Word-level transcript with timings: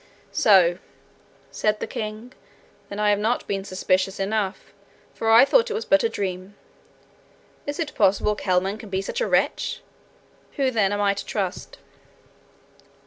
'So!' 0.31 0.79
said 1.51 1.79
the 1.79 1.85
king. 1.85 2.33
'Then 2.89 2.99
I 2.99 3.11
have 3.11 3.19
not 3.19 3.45
been 3.45 3.63
suspicious 3.63 4.19
enough, 4.19 4.73
for 5.13 5.29
I 5.29 5.45
thought 5.45 5.69
it 5.69 5.75
was 5.75 5.85
but 5.85 6.03
a 6.03 6.09
dream! 6.09 6.55
Is 7.67 7.77
it 7.77 7.93
possible 7.93 8.33
Kelman 8.33 8.79
can 8.79 8.89
be 8.89 9.03
such 9.03 9.21
a 9.21 9.27
wretch? 9.27 9.81
Who 10.53 10.71
then 10.71 10.91
am 10.91 11.01
I 11.01 11.13
to 11.13 11.23
trust?' 11.23 11.77